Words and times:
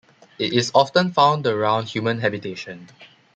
It 0.39 0.51
is 0.53 0.71
often 0.73 1.13
found 1.13 1.45
around 1.45 1.89
human 1.89 2.21
habitation. 2.21 2.87